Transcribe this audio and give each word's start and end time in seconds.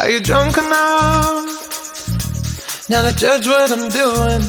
Are 0.00 0.10
you 0.10 0.20
drunk 0.20 0.58
enough 0.58 1.44
now 2.88 3.02
to 3.02 3.12
judge 3.16 3.46
what 3.46 3.70
I'm 3.70 3.88
doing? 3.88 4.42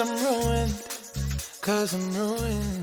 I'm 0.00 0.08
ruined? 0.24 0.74
Cause 1.60 1.94
I'm 1.94 2.14
ruined. 2.14 2.80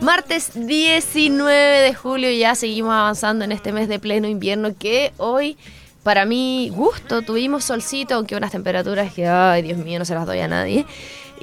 Martes 0.00 0.52
19 0.54 1.82
de 1.82 1.94
julio 1.94 2.30
ya 2.30 2.54
seguimos 2.54 2.92
avanzando 2.92 3.44
en 3.44 3.52
este 3.52 3.72
mes 3.72 3.88
de 3.88 3.98
pleno 3.98 4.26
invierno 4.26 4.74
que 4.76 5.12
hoy 5.18 5.56
para 6.02 6.24
mi 6.24 6.70
gusto 6.74 7.22
tuvimos 7.22 7.64
solcito, 7.64 8.14
aunque 8.14 8.34
unas 8.34 8.50
temperaturas 8.50 9.12
que, 9.12 9.28
ay 9.28 9.62
Dios 9.62 9.78
mío, 9.78 10.00
no 10.00 10.04
se 10.04 10.14
las 10.14 10.26
doy 10.26 10.40
a 10.40 10.48
nadie. 10.48 10.84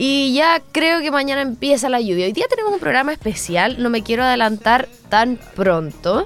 Y 0.01 0.33
ya 0.33 0.61
creo 0.71 1.01
que 1.01 1.11
mañana 1.11 1.41
empieza 1.41 1.89
la 1.89 1.99
lluvia. 1.99 2.25
Hoy 2.25 2.31
día 2.31 2.45
tenemos 2.49 2.71
un 2.71 2.79
programa 2.79 3.11
especial, 3.11 3.83
no 3.83 3.89
me 3.89 4.01
quiero 4.01 4.23
adelantar 4.23 4.87
tan 5.09 5.37
pronto. 5.57 6.25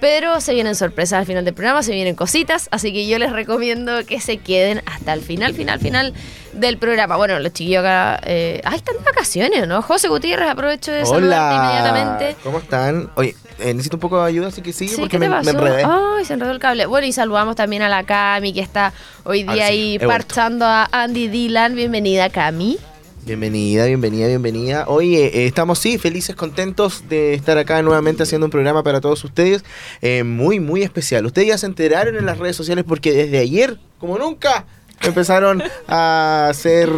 Pero 0.00 0.40
se 0.40 0.52
vienen 0.52 0.74
sorpresas 0.74 1.20
al 1.20 1.26
final 1.26 1.44
del 1.44 1.54
programa, 1.54 1.84
se 1.84 1.92
vienen 1.92 2.16
cositas, 2.16 2.66
así 2.72 2.92
que 2.92 3.06
yo 3.06 3.20
les 3.20 3.30
recomiendo 3.30 4.04
que 4.04 4.18
se 4.18 4.38
queden 4.38 4.82
hasta 4.86 5.12
el 5.12 5.20
final, 5.20 5.54
final, 5.54 5.78
final 5.78 6.12
del 6.52 6.78
programa. 6.78 7.16
Bueno, 7.16 7.38
los 7.38 7.52
chiquillos 7.52 7.84
acá, 7.84 8.20
eh, 8.24 8.60
ah, 8.64 8.74
están 8.74 8.96
de 8.96 9.04
vacaciones, 9.04 9.68
¿no? 9.68 9.80
José 9.82 10.08
Gutiérrez, 10.08 10.48
aprovecho 10.50 10.90
de 10.90 11.06
saludarte 11.06 11.54
inmediatamente. 11.54 12.36
¿Cómo 12.42 12.58
están? 12.58 13.12
Oye, 13.14 13.36
eh, 13.60 13.72
necesito 13.72 13.98
un 13.98 14.00
poco 14.00 14.20
de 14.20 14.28
ayuda, 14.28 14.48
así 14.48 14.62
que 14.62 14.72
sigue 14.72 14.90
Sí, 14.90 15.00
porque 15.00 15.20
¿qué 15.20 15.28
me, 15.28 15.28
me 15.28 15.48
enredé. 15.48 15.84
Ay, 15.86 16.24
se 16.24 16.32
enredó 16.32 16.50
el 16.50 16.58
cable. 16.58 16.86
Bueno, 16.86 17.06
y 17.06 17.12
saludamos 17.12 17.54
también 17.54 17.82
a 17.82 17.88
la 17.88 18.02
Cami, 18.02 18.52
que 18.52 18.60
está 18.62 18.92
hoy 19.22 19.44
día 19.44 19.54
sí, 19.54 19.60
ahí 19.60 19.98
vuelto. 19.98 20.08
parchando 20.08 20.64
a 20.66 20.88
Andy 20.90 21.28
Dylan. 21.28 21.76
Bienvenida, 21.76 22.28
Cami. 22.28 22.80
Bienvenida, 23.24 23.86
bienvenida, 23.86 24.26
bienvenida. 24.26 24.84
Oye, 24.88 25.26
eh, 25.26 25.46
estamos 25.46 25.78
sí, 25.78 25.96
felices, 25.96 26.34
contentos 26.34 27.08
de 27.08 27.34
estar 27.34 27.56
acá 27.56 27.80
nuevamente 27.80 28.24
haciendo 28.24 28.46
un 28.46 28.50
programa 28.50 28.82
para 28.82 29.00
todos 29.00 29.22
ustedes. 29.22 29.64
eh, 30.00 30.24
muy, 30.24 30.58
muy 30.58 30.82
especial. 30.82 31.24
Ustedes 31.26 31.48
ya 31.48 31.58
se 31.58 31.66
enteraron 31.66 32.16
en 32.16 32.26
las 32.26 32.38
redes 32.38 32.56
sociales 32.56 32.84
porque 32.86 33.12
desde 33.12 33.38
ayer, 33.38 33.78
como 33.98 34.18
nunca, 34.18 34.66
empezaron 35.02 35.62
a 35.86 36.48
hacer 36.50 36.88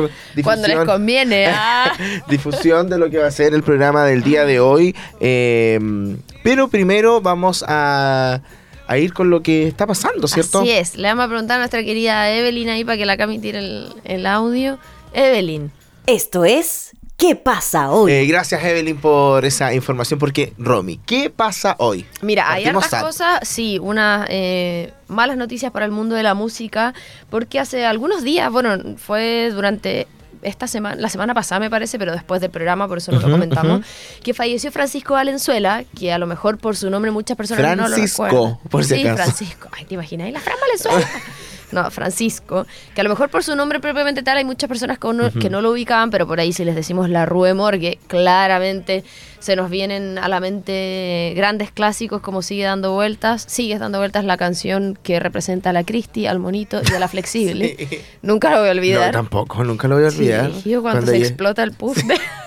Cuando 0.42 0.66
les 0.66 0.76
difusión, 0.78 0.86
conviene. 0.86 1.46
ah. 1.50 1.92
difusión 2.30 2.88
de 2.88 2.96
lo 2.98 3.10
que 3.10 3.18
va 3.18 3.26
a 3.26 3.30
ser 3.30 3.52
el 3.52 3.62
programa 3.62 4.04
del 4.06 4.22
día 4.22 4.46
de 4.46 4.60
hoy. 4.60 4.96
eh, 5.20 5.78
pero 6.42 6.68
primero 6.68 7.20
vamos 7.20 7.62
a, 7.68 8.40
a 8.86 8.98
ir 8.98 9.12
con 9.12 9.28
lo 9.28 9.42
que 9.42 9.66
está 9.68 9.86
pasando, 9.86 10.26
¿cierto? 10.26 10.60
Así 10.60 10.70
es. 10.70 10.96
Le 10.96 11.08
vamos 11.08 11.26
a 11.26 11.28
preguntar 11.28 11.56
a 11.56 11.58
nuestra 11.58 11.84
querida 11.84 12.30
Evelyn 12.30 12.70
ahí 12.70 12.82
para 12.82 12.96
que 12.96 13.04
la 13.04 13.18
Cami 13.18 13.38
tire 13.38 13.58
el, 13.58 13.88
el 14.04 14.24
audio. 14.24 14.78
Evelyn. 15.12 15.70
Esto 16.06 16.44
es 16.44 16.94
¿Qué 17.16 17.36
pasa 17.36 17.90
hoy? 17.92 18.12
Eh, 18.12 18.26
gracias 18.26 18.62
Evelyn 18.64 18.96
por 18.96 19.44
esa 19.44 19.72
información 19.72 20.18
porque 20.18 20.52
Romy, 20.58 20.98
¿qué 21.06 21.30
pasa 21.30 21.76
hoy? 21.78 22.04
Mira, 22.22 22.50
hay 22.50 22.64
hartas 22.64 22.90
sad. 22.90 23.02
cosas, 23.02 23.48
sí, 23.48 23.78
unas 23.78 24.26
eh, 24.30 24.92
malas 25.06 25.36
noticias 25.36 25.70
para 25.70 25.86
el 25.86 25.92
mundo 25.92 26.16
de 26.16 26.24
la 26.24 26.34
música, 26.34 26.92
porque 27.30 27.60
hace 27.60 27.86
algunos 27.86 28.24
días, 28.24 28.50
bueno, 28.50 28.96
fue 28.98 29.52
durante 29.54 30.08
esta 30.42 30.66
semana, 30.66 31.00
la 31.00 31.08
semana 31.08 31.34
pasada 31.34 31.60
me 31.60 31.70
parece, 31.70 31.98
pero 31.98 32.12
después 32.12 32.40
del 32.40 32.50
programa, 32.50 32.88
por 32.88 32.98
eso 32.98 33.12
no 33.12 33.20
lo 33.20 33.30
comentamos, 33.30 33.86
que 34.22 34.34
falleció 34.34 34.72
Francisco 34.72 35.14
Valenzuela, 35.14 35.84
que 35.96 36.12
a 36.12 36.18
lo 36.18 36.26
mejor 36.26 36.58
por 36.58 36.76
su 36.76 36.90
nombre 36.90 37.12
muchas 37.12 37.36
personas 37.36 37.76
no 37.76 37.84
lo 37.84 37.94
Francisco, 37.94 38.24
recuerdan. 38.24 38.58
por 38.68 38.84
si 38.84 38.96
sí, 38.96 39.06
acaso. 39.06 39.22
Francisco. 39.22 39.68
Ay, 39.72 39.84
¿te 39.84 39.94
imaginas? 39.94 40.28
¿Y 40.28 40.32
la 40.32 40.40
Fran 40.40 40.58
Valenzuela? 40.60 41.08
No, 41.74 41.90
Francisco, 41.90 42.66
que 42.94 43.00
a 43.00 43.04
lo 43.04 43.10
mejor 43.10 43.28
por 43.30 43.42
su 43.44 43.54
nombre 43.56 43.80
propiamente 43.80 44.22
tal 44.22 44.36
hay 44.38 44.44
muchas 44.44 44.68
personas 44.68 44.98
que 44.98 45.12
no, 45.12 45.30
que 45.32 45.50
no 45.50 45.60
lo 45.60 45.72
ubicaban, 45.72 46.10
pero 46.10 46.26
por 46.26 46.38
ahí 46.40 46.52
si 46.52 46.64
les 46.64 46.74
decimos 46.74 47.10
la 47.10 47.26
Rue 47.26 47.52
Morgue, 47.52 47.98
claramente 48.06 49.02
se 49.40 49.56
nos 49.56 49.68
vienen 49.68 50.16
a 50.16 50.28
la 50.28 50.40
mente 50.40 51.34
grandes 51.36 51.70
clásicos 51.70 52.22
como 52.22 52.40
Sigue 52.42 52.64
dando 52.64 52.92
vueltas, 52.94 53.44
Sigues 53.46 53.80
dando 53.80 53.98
vueltas 53.98 54.24
la 54.24 54.36
canción 54.36 54.96
que 55.02 55.20
representa 55.20 55.70
a 55.70 55.72
la 55.72 55.84
Cristi, 55.84 56.26
al 56.26 56.38
monito 56.38 56.80
y 56.90 56.94
a 56.94 56.98
la 56.98 57.08
flexible. 57.08 57.76
Sí. 57.90 57.98
Nunca 58.22 58.50
lo 58.50 58.60
voy 58.60 58.68
a 58.68 58.72
No, 58.74 58.78
olvidar. 58.78 59.12
tampoco, 59.12 59.64
nunca 59.64 59.88
lo 59.88 59.96
voy 59.96 60.04
a 60.06 60.10
Sí, 60.10 60.18
olvidar. 60.18 60.50
yo 60.64 60.80
cuando, 60.80 61.06
se 61.06 61.16
ella- 61.16 61.26
explota 61.26 61.62
el 61.62 61.72
puff 61.72 61.98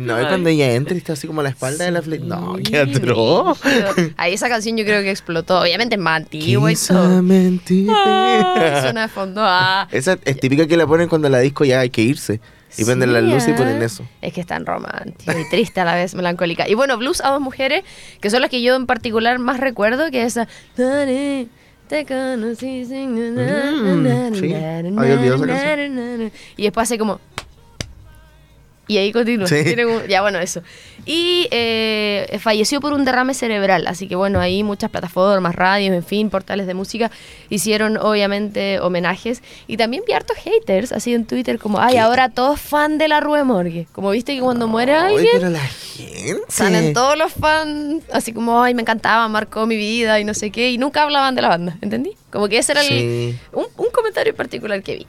No, 0.00 0.20
y 0.20 0.26
cuando 0.26 0.48
ella 0.48 0.74
entra 0.74 0.94
y 0.94 0.98
está 0.98 1.14
así 1.14 1.26
como 1.26 1.40
a 1.40 1.44
la 1.44 1.50
espalda 1.50 1.84
de 1.84 1.90
la 1.90 2.02
fle... 2.02 2.18
No, 2.18 2.56
Sí, 2.56 2.62
qué 2.64 2.78
atroz. 2.78 3.58
Ahí 4.16 4.34
esa 4.34 4.48
canción 4.48 4.76
yo 4.76 4.84
creo 4.84 5.02
que 5.02 5.10
explotó. 5.10 5.60
Obviamente 5.60 5.96
es 5.96 6.00
más 6.00 6.22
antigua 6.22 6.72
y 6.72 6.76
todo. 6.76 7.22
Ah, 7.90 8.80
suena 8.82 9.02
de 9.02 9.08
fondo. 9.08 9.40
Ah. 9.44 9.88
Esa 9.90 10.18
es 10.24 10.40
típica 10.40 10.66
que 10.66 10.76
la 10.76 10.86
ponen 10.86 11.08
cuando 11.08 11.28
la 11.28 11.38
disco 11.40 11.64
ya 11.64 11.80
hay 11.80 11.90
que 11.90 12.02
irse. 12.02 12.40
Y 12.76 12.84
prenden 12.84 13.12
la 13.12 13.20
luz 13.20 13.48
y 13.48 13.52
¿eh? 13.52 13.54
ponen 13.54 13.82
eso. 13.82 14.04
Es 14.20 14.32
que 14.32 14.42
es 14.42 14.46
tan 14.46 14.66
romántico 14.66 15.32
y 15.38 15.48
triste 15.48 15.80
a 15.80 15.84
la 15.84 15.94
vez, 15.94 16.14
melancólica. 16.14 16.68
Y 16.68 16.74
bueno, 16.74 16.98
blues 16.98 17.22
a 17.22 17.30
dos 17.30 17.40
mujeres, 17.40 17.82
que 18.20 18.30
son 18.30 18.42
las 18.42 18.50
que 18.50 18.60
yo 18.62 18.76
en 18.76 18.86
particular 18.86 19.38
más 19.38 19.58
recuerdo, 19.58 20.10
que 20.10 20.22
esa... 20.22 20.46
Dale, 20.76 21.48
Te 21.88 22.04
conocí 22.04 22.84
sin... 22.84 23.14
Mm, 23.14 24.34
sí, 24.34 24.54
olvidado 24.54 25.44
esa 25.46 26.34
Y 26.56 26.62
después 26.64 26.88
hace 26.88 26.98
como... 26.98 27.20
Y 28.88 28.96
ahí 28.96 29.12
continúa. 29.12 29.46
Sí. 29.46 29.56
Ya, 30.08 30.22
bueno, 30.22 30.38
eso. 30.38 30.62
Y 31.04 31.46
eh, 31.50 32.38
falleció 32.40 32.80
por 32.80 32.92
un 32.94 33.04
derrame 33.04 33.34
cerebral. 33.34 33.86
Así 33.86 34.08
que, 34.08 34.16
bueno, 34.16 34.40
ahí 34.40 34.62
muchas 34.62 34.90
plataformas, 34.90 35.54
radios, 35.54 35.94
en 35.94 36.02
fin, 36.02 36.30
portales 36.30 36.66
de 36.66 36.72
música 36.74 37.10
hicieron, 37.50 37.98
obviamente, 37.98 38.80
homenajes. 38.80 39.42
Y 39.66 39.76
también 39.76 40.02
vi 40.06 40.14
hartos 40.14 40.36
haters, 40.38 40.92
así 40.92 41.12
en 41.14 41.26
Twitter, 41.26 41.58
como, 41.58 41.78
ay, 41.80 41.92
¿Qué? 41.94 41.98
ahora 42.00 42.30
todos 42.30 42.60
fan 42.60 42.96
de 42.98 43.08
la 43.08 43.20
Rue 43.20 43.44
Morgue. 43.44 43.86
Como 43.92 44.10
viste 44.10 44.34
que 44.34 44.40
cuando 44.40 44.66
muere 44.66 44.94
Ay, 44.94 45.14
alguien, 45.16 45.32
pero 45.34 45.50
la 45.50 45.60
gente. 45.60 46.40
salen 46.48 46.92
todos 46.94 47.16
los 47.18 47.30
fans, 47.32 48.02
así 48.12 48.32
como, 48.32 48.62
ay, 48.62 48.72
me 48.74 48.82
encantaba, 48.82 49.28
marcó 49.28 49.66
mi 49.66 49.76
vida 49.76 50.18
y 50.18 50.24
no 50.24 50.32
sé 50.34 50.50
qué. 50.50 50.70
Y 50.70 50.78
nunca 50.78 51.02
hablaban 51.02 51.34
de 51.34 51.42
la 51.42 51.48
banda, 51.48 51.76
¿entendí? 51.82 52.12
Como 52.30 52.48
que 52.48 52.56
ese 52.58 52.72
era 52.72 52.80
el- 52.80 52.88
Sí. 52.88 53.38
un, 53.52 53.66
un 53.76 53.90
comentario 53.92 54.30
en 54.30 54.36
particular 54.36 54.82
que 54.82 54.96
vi. 54.96 55.06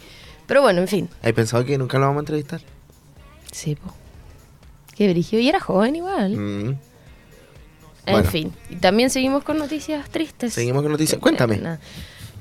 Pero 0.47 0.61
bueno, 0.61 0.81
en 0.81 0.87
fin. 0.89 1.09
¿Hay 1.23 1.31
pensado 1.31 1.63
que 1.63 1.77
nunca 1.77 1.97
lo 1.97 2.07
vamos 2.07 2.17
a 2.17 2.21
entrevistar? 2.23 2.59
Sí, 3.51 3.75
po. 3.75 3.93
Qué 4.95 5.09
brillo. 5.09 5.39
Y 5.39 5.47
era 5.49 5.59
joven 5.59 5.95
igual. 5.95 6.35
Mm. 6.35 6.69
En 8.05 8.13
Bueno. 8.13 8.29
fin. 8.29 8.53
Y 8.69 8.75
también 8.77 9.09
seguimos 9.09 9.43
con 9.43 9.57
noticias 9.57 10.09
tristes. 10.09 10.53
Seguimos 10.53 10.81
con 10.83 10.91
noticias. 10.91 11.19
Cuéntame. 11.21 11.59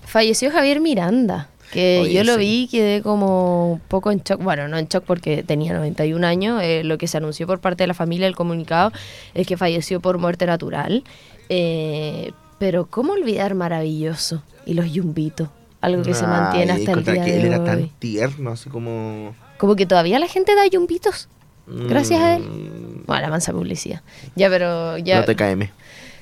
Falleció 0.06 0.50
Javier 0.50 0.80
Miranda. 0.80 1.48
Que 1.72 2.00
Oye, 2.02 2.14
yo 2.14 2.24
lo 2.24 2.34
sí. 2.34 2.40
vi 2.40 2.62
y 2.62 2.68
quedé 2.68 3.02
como 3.02 3.72
un 3.74 3.80
poco 3.80 4.10
en 4.10 4.20
shock. 4.22 4.42
Bueno, 4.42 4.68
no 4.68 4.78
en 4.78 4.86
shock 4.88 5.04
porque 5.04 5.42
tenía 5.42 5.74
91 5.74 6.26
años. 6.26 6.62
eh, 6.62 6.82
lo 6.84 6.96
que 6.96 7.06
se 7.06 7.18
anunció 7.18 7.46
por 7.46 7.60
parte 7.60 7.82
de 7.82 7.88
la 7.88 7.94
familia, 7.94 8.26
el 8.26 8.34
comunicado, 8.34 8.90
es 9.34 9.46
que 9.46 9.58
falleció 9.58 10.00
por 10.00 10.16
muerte 10.16 10.46
natural. 10.46 11.04
Eh, 11.50 12.32
pero, 12.58 12.86
¿cómo 12.86 13.12
olvidar 13.12 13.54
maravilloso? 13.54 14.42
Y 14.64 14.74
los 14.74 14.90
yumbitos. 14.90 15.50
Algo 15.82 16.02
que 16.02 16.14
se 16.14 16.26
mantiene 16.26 16.72
hasta 16.72 16.92
el 16.92 17.04
día 17.04 17.24
que 17.24 17.32
de 17.32 17.40
él 17.40 17.46
era 17.46 17.60
hoy. 17.60 17.66
tan 17.66 17.88
tierno, 18.00 18.50
así 18.52 18.68
como... 18.70 19.34
Como 19.58 19.76
que 19.76 19.86
todavía 19.86 20.18
la 20.18 20.26
gente 20.28 20.54
da 20.54 20.66
yumbitos. 20.66 21.28
Gracias 21.66 22.20
a 22.20 22.36
él. 22.36 22.42
Mm, 22.42 23.04
Bueno, 23.06 23.22
la 23.22 23.28
mansa 23.28 23.52
publicidad. 23.52 24.00
Ya, 24.36 24.48
pero 24.48 24.96
ya. 24.98 25.20
No 25.20 25.24
te 25.26 25.36
KM. 25.36 25.70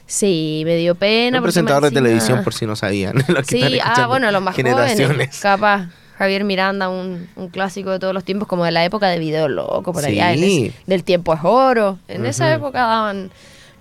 Sí, 0.07 0.63
me 0.65 0.77
dio 0.77 0.95
pena. 0.95 1.39
Un 1.39 1.43
presentador 1.45 1.83
de 1.85 1.91
televisión, 1.91 2.43
por 2.45 2.55
si 2.55 2.67
no 2.67 2.77
sabían. 2.77 3.15
Sí, 3.47 3.79
ah, 3.83 4.07
bueno, 4.07 4.31
los 4.31 4.43
más 4.43 4.55
jóvenes. 4.57 5.39
Capaz. 5.41 5.89
Javier 6.19 6.45
Miranda, 6.45 6.89
un, 6.89 7.29
un 7.37 7.49
clásico 7.51 7.91
de 7.91 7.99
todos 7.99 8.15
los 8.15 8.25
tiempos, 8.25 8.49
como 8.49 8.65
de 8.65 8.71
la 8.71 8.83
época 8.85 9.07
de 9.09 9.19
Video 9.19 9.49
Loco, 9.49 9.93
por 9.93 10.03
allá. 10.05 10.33
Sí. 10.35 10.67
ese- 10.69 10.83
del 10.87 11.05
tiempo 11.05 11.35
es 11.35 11.41
oro. 11.43 11.99
En 12.09 12.25
esa 12.25 12.53
época 12.55 12.79
daban 12.81 13.31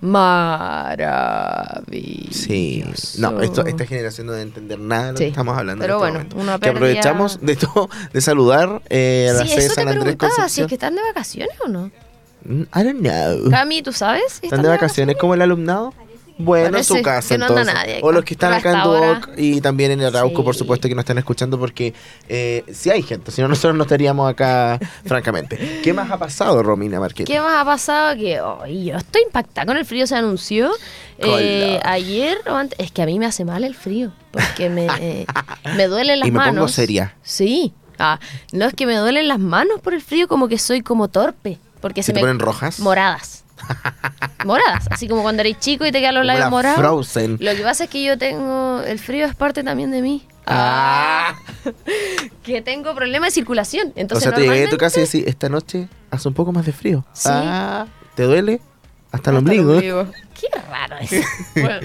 maravilloso. 0.00 2.32
Sí, 2.32 2.84
no, 3.18 3.40
esto, 3.40 3.64
esta 3.66 3.86
generación 3.86 4.26
no 4.26 4.32
debe 4.32 4.42
entender 4.44 4.78
nada 4.78 5.06
de 5.06 5.12
lo 5.12 5.18
Sí, 5.18 5.24
que 5.24 5.30
estamos 5.30 5.56
hablando. 5.58 5.82
pero 5.82 5.94
en 5.94 5.98
este 5.98 6.10
bueno, 6.18 6.30
momento. 6.30 6.36
una 6.52 6.58
Que 6.58 6.68
aprovechamos 6.68 7.40
de 7.40 7.56
todo, 7.56 7.88
de 8.12 8.20
saludar 8.20 8.82
eh, 8.90 9.28
a 9.30 9.34
la 9.34 9.42
Sí, 9.42 9.48
sede 9.48 9.60
de 9.60 9.66
eso 9.66 9.74
te 9.74 9.74
San 9.74 9.88
Andrés 9.88 10.02
preguntaba, 10.16 10.30
si 10.30 10.34
es 10.34 10.38
Concepción. 10.40 10.68
que 10.68 10.74
están 10.74 10.94
de 10.94 11.02
vacaciones 11.02 11.56
o 11.64 11.68
no. 11.68 11.90
Mm, 12.44 12.62
I 12.62 12.82
don't 12.84 13.00
know. 13.00 13.50
Cami, 13.50 13.82
¿tú 13.82 13.92
sabes? 13.92 14.38
¿Están 14.42 14.62
de 14.62 14.68
vacaciones 14.68 15.16
como 15.18 15.34
el 15.34 15.42
alumnado? 15.42 15.92
Bueno, 16.38 16.76
en 16.78 16.84
su 16.84 17.00
casa 17.02 17.30
que 17.34 17.38
no 17.38 17.46
anda 17.46 17.60
entonces. 17.62 17.74
nadie 17.86 18.00
o 18.02 18.12
los 18.12 18.24
que 18.24 18.34
están 18.34 18.52
acá 18.52 18.72
en 18.72 18.82
Duoc 18.82 19.30
y 19.38 19.60
también 19.62 19.90
en 19.92 20.02
Arauco, 20.02 20.44
por 20.44 20.54
Sí. 20.54 20.58
supuesto, 20.60 20.86
que 20.88 20.94
nos 20.94 21.02
están 21.04 21.16
escuchando 21.18 21.58
porque 21.58 21.94
eh, 22.28 22.62
sí 22.72 22.90
hay 22.90 23.02
gente, 23.02 23.30
si 23.30 23.40
no 23.40 23.48
nosotros 23.48 23.74
no 23.74 23.84
estaríamos 23.84 24.30
acá, 24.30 24.78
francamente. 25.06 25.80
¿Qué 25.82 25.92
más 25.94 26.10
ha 26.10 26.18
pasado, 26.18 26.62
Romina 26.62 27.00
Marquete? 27.00 27.32
¿Qué 27.32 27.40
más 27.40 27.56
ha 27.56 27.64
pasado? 27.64 28.14
Que 28.16 28.40
hoy 28.40 28.84
yo 28.86 28.96
estoy 28.98 29.22
impactada 29.22 29.66
con 29.66 29.76
el 29.78 29.86
frío, 29.86 30.06
se 30.06 30.14
anunció 30.16 30.70
eh, 31.18 31.80
ayer 31.84 32.36
o 32.48 32.54
antes. 32.54 32.78
Es 32.78 32.92
que 32.92 33.02
a 33.02 33.06
mí 33.06 33.18
me 33.18 33.26
hace 33.26 33.44
mal 33.44 33.64
el 33.64 33.74
frío, 33.74 34.12
porque 34.30 34.68
me, 34.68 34.86
eh, 35.00 35.26
me 35.76 35.86
duelen 35.86 36.20
las 36.20 36.28
Y 36.28 36.32
me 36.32 36.38
manos. 36.38 36.54
pongo 36.54 36.68
seria. 36.68 37.14
Sí. 37.22 37.72
Ah, 37.98 38.20
no 38.52 38.66
es 38.66 38.74
que 38.74 38.84
me 38.84 38.94
duelen 38.96 39.26
las 39.26 39.38
manos 39.38 39.80
por 39.80 39.94
el 39.94 40.02
frío, 40.02 40.28
como 40.28 40.48
que 40.48 40.58
soy 40.58 40.82
como 40.82 41.08
torpe. 41.08 41.58
Porque 41.80 42.02
¿Se 42.02 42.08
se 42.08 42.12
te 42.12 42.16
me 42.18 42.22
ponen 42.24 42.38
rojas? 42.40 42.78
moradas. 42.80 43.44
Moradas, 44.44 44.86
así 44.90 45.08
como 45.08 45.22
cuando 45.22 45.42
eres 45.42 45.58
chico 45.58 45.84
y 45.86 45.92
te 45.92 46.00
quedan 46.00 46.14
los 46.14 46.24
labios 46.26 46.44
la 46.46 46.50
morados. 46.50 46.78
Frozen. 46.78 47.38
Lo 47.40 47.54
que 47.54 47.62
pasa 47.62 47.84
es 47.84 47.90
que 47.90 48.02
yo 48.04 48.16
tengo. 48.18 48.82
El 48.86 48.98
frío 48.98 49.26
es 49.26 49.34
parte 49.34 49.62
también 49.64 49.90
de 49.90 50.02
mí. 50.02 50.26
Ah. 50.46 51.34
que 52.44 52.62
tengo 52.62 52.94
problemas 52.94 53.28
de 53.28 53.32
circulación. 53.32 53.88
o 53.88 53.92
Entonces, 53.96 54.28
sea, 54.28 54.36
te 54.36 54.42
llegué 54.42 54.66
a 54.66 54.70
tu 54.70 54.76
casa 54.76 55.00
y 55.00 55.04
decís, 55.04 55.24
esta 55.26 55.48
noche 55.48 55.88
hace 56.10 56.28
un 56.28 56.34
poco 56.34 56.52
más 56.52 56.64
de 56.66 56.72
frío. 56.72 57.04
Sí. 57.12 57.28
Ah, 57.32 57.86
¿Te 58.14 58.22
duele? 58.24 58.60
Hasta 59.12 59.30
el 59.30 59.36
ombligo. 59.38 59.80
Qué 59.80 60.48
raro 60.70 60.96
eso. 61.00 61.16
Bueno, 61.54 61.78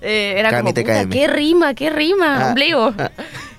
eh, 0.00 0.34
era 0.38 0.50
como, 0.50 0.72
puta, 0.72 1.06
qué 1.08 1.26
rima, 1.28 1.74
qué 1.74 1.90
rima, 1.90 2.38
Ah, 2.40 2.48
ombligo. 2.48 2.94
ah. 2.98 3.10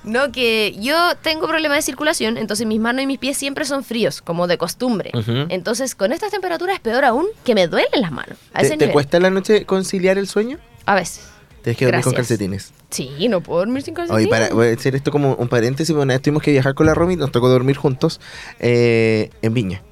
No, 0.04 0.32
que 0.32 0.76
yo 0.80 0.96
tengo 1.22 1.48
problemas 1.48 1.78
de 1.78 1.82
circulación, 1.82 2.38
entonces 2.38 2.66
mis 2.66 2.80
manos 2.80 3.04
y 3.04 3.08
mis 3.08 3.20
pies 3.20 3.38
siempre 3.38 3.66
son 3.66 3.84
fríos, 3.84 4.22
como 4.22 4.48
de 4.48 4.58
costumbre. 4.58 5.12
Entonces, 5.50 5.96
con 5.96 6.12
estas 6.14 6.32
temperaturas 6.32 6.76
es 6.76 6.82
peor 6.82 7.06
aún 7.06 7.28
que 7.44 7.54
me 7.56 7.68
duelen 7.68 8.02
las 8.02 8.12
manos. 8.12 8.38
A 8.54 8.60
¿Te, 8.62 8.68
ese 8.68 8.78
te 8.78 8.86
nivel. 8.86 8.94
cuesta 8.94 9.18
en 9.18 9.24
la 9.24 9.30
noche 9.30 9.66
conciliar 9.66 10.18
el 10.18 10.28
sueño? 10.28 10.58
A 10.86 10.96
veces. 10.96 11.28
Tienes 11.64 11.78
que 11.78 11.86
dormir 11.86 12.04
con 12.04 12.14
calcetines. 12.14 12.72
Sí, 12.90 13.28
no 13.28 13.42
puedo 13.42 13.60
dormir 13.60 13.84
sin 13.84 13.94
Oye, 13.94 14.08
calcetines. 14.08 14.30
para, 14.30 14.54
voy 14.54 14.68
a 14.68 14.70
decir 14.70 14.96
esto 14.96 15.12
como 15.12 15.36
un 15.36 15.50
paréntesis, 15.50 15.94
vez 15.96 16.22
tuvimos 16.22 16.42
que 16.42 16.52
viajar 16.52 16.74
con 16.74 16.86
la 16.86 16.94
Romy, 16.94 17.18
nos 17.18 17.32
tocó 17.32 17.50
dormir 17.50 17.76
juntos 17.76 18.22
eh, 18.60 19.30
en 19.42 19.54
Viña. 19.54 19.84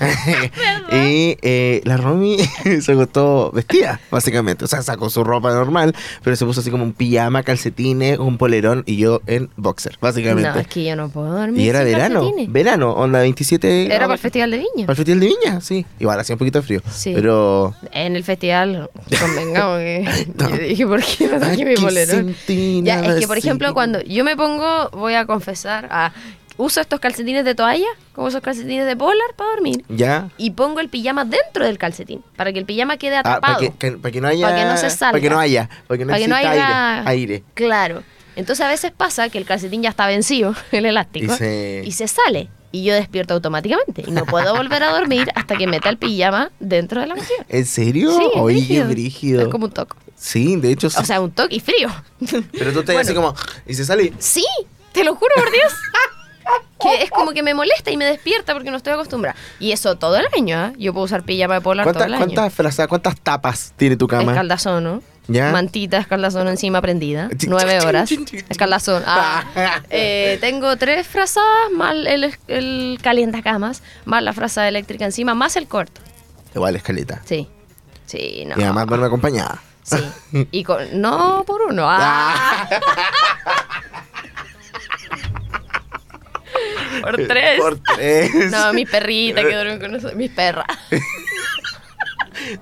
y 0.92 1.36
eh, 1.42 1.80
la 1.84 1.96
Romy 1.96 2.38
se 2.80 2.92
acostó 2.92 3.50
vestida, 3.52 4.00
básicamente. 4.10 4.64
O 4.64 4.68
sea, 4.68 4.82
sacó 4.82 5.10
su 5.10 5.24
ropa 5.24 5.52
normal, 5.52 5.94
pero 6.22 6.36
se 6.36 6.44
puso 6.44 6.60
así 6.60 6.70
como 6.70 6.84
un 6.84 6.92
pijama, 6.92 7.42
calcetines, 7.42 8.18
un 8.18 8.38
polerón 8.38 8.84
y 8.86 8.96
yo 8.96 9.20
en 9.26 9.50
boxer, 9.56 9.96
básicamente. 10.00 10.50
No, 10.50 10.58
es 10.58 10.66
que 10.66 10.84
yo 10.84 10.96
no 10.96 11.08
puedo 11.08 11.32
dormir 11.32 11.60
y 11.60 11.68
era 11.68 11.80
sin 11.80 11.92
verano, 11.92 12.20
calcetines. 12.20 12.52
verano, 12.52 12.92
onda 12.92 13.20
27 13.20 13.86
Era 13.86 14.00
para 14.00 14.14
el 14.14 14.18
Festival 14.18 14.50
de 14.50 14.58
Viña. 14.58 14.86
Para 14.86 14.92
el 14.92 14.96
Festival 14.96 15.20
de 15.20 15.26
Viña, 15.26 15.60
sí. 15.60 15.86
Igual 15.98 16.20
hacía 16.20 16.34
un 16.34 16.38
poquito 16.38 16.60
de 16.60 16.66
frío. 16.66 16.80
Sí. 16.90 17.12
Pero. 17.14 17.74
En 17.92 18.16
el 18.16 18.24
festival, 18.24 18.90
convengamos 19.20 19.78
que 19.78 20.08
yo 20.38 20.56
dije, 20.56 20.86
¿por 20.86 21.02
qué 21.02 21.28
no 21.28 21.38
traje 21.38 21.64
mi 21.64 21.74
polerón? 21.74 22.34
Ya, 22.84 23.04
es 23.04 23.20
que 23.20 23.26
por 23.26 23.38
ejemplo, 23.38 23.74
cuando 23.74 24.00
yo 24.02 24.24
me 24.24 24.36
pongo, 24.36 24.90
voy 24.90 25.14
a 25.14 25.26
confesar, 25.26 25.88
a, 25.90 26.12
uso 26.58 26.80
estos 26.82 27.00
calcetines 27.00 27.44
de 27.46 27.54
toalla, 27.54 27.86
como 28.12 28.28
esos 28.28 28.42
calcetines 28.42 28.84
de 28.86 28.94
polar 28.96 29.34
para 29.36 29.50
dormir, 29.52 29.82
Ya. 29.88 30.28
y 30.36 30.50
pongo 30.50 30.80
el 30.80 30.90
pijama 30.90 31.24
dentro 31.24 31.64
del 31.64 31.78
calcetín, 31.78 32.22
para 32.36 32.52
que 32.52 32.58
el 32.58 32.66
pijama 32.66 32.98
quede 32.98 33.16
Ah, 33.16 33.20
atrapado. 33.20 33.54
para 33.58 33.70
que, 33.70 33.72
que- 33.78 33.96
para 33.96 34.12
que 34.12 34.20
no 34.20 34.28
haya. 34.28 34.48
Pa' 34.50 34.54
que 34.56 34.64
no 34.66 34.76
se 34.76 34.90
salga. 34.90 35.12
Para 35.12 35.22
que 35.22 35.30
no 35.30 35.38
haya. 35.38 35.70
Para 35.86 35.98
que 35.98 36.04
no, 36.04 36.10
para 36.10 36.20
que 36.22 36.28
no 36.28 36.36
exista 36.36 36.52
haya 36.52 36.98
aire. 37.08 37.10
Aire. 37.10 37.44
Claro. 37.54 38.02
Entonces 38.36 38.64
a 38.64 38.68
veces 38.68 38.92
pasa 38.94 39.28
que 39.30 39.38
el 39.38 39.44
calcetín 39.46 39.82
ya 39.82 39.88
está 39.88 40.06
vencido, 40.06 40.54
el 40.72 40.84
elástico, 40.86 41.32
Y 41.32 41.36
se- 41.36 41.82
y 41.86 41.92
se 41.92 42.06
sale. 42.08 42.50
Y 42.70 42.84
yo 42.84 42.92
despierto 42.94 43.32
automáticamente. 43.32 44.04
Y 44.06 44.10
no 44.10 44.26
puedo 44.26 44.54
volver 44.54 44.82
a 44.82 44.90
dormir 44.90 45.28
hasta 45.34 45.56
que 45.56 45.66
meta 45.66 45.88
el 45.88 45.96
pijama 45.96 46.50
dentro 46.60 47.00
de 47.00 47.06
la 47.06 47.14
mochila. 47.14 47.46
¿En 47.48 47.64
serio? 47.64 48.10
Sí, 48.14 48.24
Oye, 48.34 48.56
qué 48.56 48.60
brígido. 48.84 48.88
brígido. 48.88 49.42
Es 49.42 49.48
como 49.48 49.64
un 49.66 49.72
toco. 49.72 49.96
Sí, 50.16 50.56
de 50.56 50.72
hecho 50.72 50.90
sí. 50.90 50.98
O 51.00 51.04
sea, 51.06 51.20
un 51.22 51.30
toque 51.30 51.56
y 51.56 51.60
frío. 51.60 51.88
pero 52.52 52.72
tú 52.72 52.80
estás 52.80 52.94
bueno. 52.94 53.00
así 53.00 53.14
como. 53.14 53.34
Y 53.66 53.72
se 53.74 53.86
sale. 53.86 54.12
Sí, 54.18 54.44
te 54.92 55.02
lo 55.02 55.14
juro 55.14 55.32
por 55.36 55.50
Dios. 55.50 55.72
Que 56.80 57.02
es 57.02 57.10
como 57.10 57.32
que 57.32 57.42
me 57.42 57.54
molesta 57.54 57.90
y 57.90 57.96
me 57.96 58.04
despierta 58.04 58.52
porque 58.52 58.70
no 58.70 58.76
estoy 58.76 58.92
acostumbrada. 58.92 59.36
Y 59.58 59.72
eso 59.72 59.96
todo 59.96 60.16
el 60.16 60.26
año, 60.36 60.56
¿ah? 60.56 60.72
Yo 60.78 60.92
puedo 60.92 61.04
usar 61.06 61.22
pijama 61.24 61.54
de 61.54 61.60
polar 61.60 61.84
todo 61.84 61.94
¿Cuántas, 61.94 62.06
el 62.06 62.14
año. 62.14 62.34
cuántas, 62.34 62.54
frazas, 62.54 62.86
cuántas 62.88 63.20
tapas 63.20 63.72
tiene 63.76 63.96
tu 63.96 64.06
cama? 64.06 64.32
Escaldazono. 64.32 65.02
¿Ya? 65.30 65.52
Mantita, 65.52 65.98
escaldazono 65.98 66.48
encima 66.48 66.80
prendida. 66.80 67.28
Nueve 67.48 67.80
horas. 67.80 68.10
Escaldazón. 68.48 69.02
Ah. 69.06 69.44
Eh, 69.90 70.38
tengo 70.40 70.76
tres 70.76 71.06
frazadas, 71.06 71.70
más 71.74 71.94
el, 71.94 72.34
el 72.46 72.98
calientacamas, 73.02 73.82
más 74.04 74.22
la 74.22 74.32
frazada 74.32 74.68
eléctrica 74.68 75.04
encima, 75.04 75.34
más 75.34 75.56
el 75.56 75.66
corto. 75.66 76.00
Igual 76.54 76.76
escaleta. 76.76 77.20
Sí. 77.24 77.48
Sí, 78.06 78.44
no. 78.46 78.58
Y 78.58 78.62
además 78.62 78.86
duerme 78.86 79.06
acompañada. 79.06 79.62
Sí. 79.82 79.96
Y 80.50 80.64
con, 80.64 81.00
no 81.00 81.44
por 81.46 81.62
uno. 81.62 81.84
Ah. 81.86 82.68
por 87.02 87.16
tres. 87.26 87.60
Por 87.60 87.78
tres. 87.96 88.50
No, 88.50 88.72
mis 88.72 88.88
perritas 88.88 89.44
que 89.44 89.54
duermen 89.54 89.78
con 89.80 89.92
nosotros. 89.92 90.16
Mis 90.16 90.30
perras. 90.30 90.66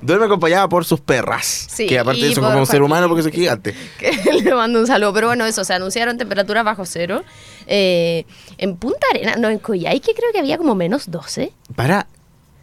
Duerme 0.01 0.25
acompañada 0.25 0.69
por 0.69 0.85
sus 0.87 1.01
perras. 1.01 1.67
Sí, 1.69 1.87
Que 1.87 1.99
aparte 1.99 2.35
son 2.35 2.45
como 2.45 2.59
un 2.59 2.67
ser 2.67 2.83
humano 2.83 3.09
porque 3.09 3.23
son 3.23 3.33
gigantes. 3.33 3.77
que 3.99 4.11
le 4.43 4.55
mando 4.55 4.81
un 4.81 4.87
saludo. 4.87 5.13
Pero 5.13 5.27
bueno, 5.29 5.45
eso, 5.45 5.65
se 5.65 5.75
anunciaron 5.75 6.17
temperaturas 6.17 6.65
bajo 6.65 6.87
cero. 6.87 7.23
Eh, 7.67 8.25
en 8.57 8.77
Punta 8.77 9.07
Arena, 9.11 9.37
no, 9.37 9.51
en 9.51 9.59
Coyhai, 9.59 10.01
que 10.01 10.15
creo 10.15 10.33
que 10.33 10.39
había 10.39 10.57
como 10.57 10.75
menos 10.75 11.11
12. 11.11 11.53
Para. 11.75 12.07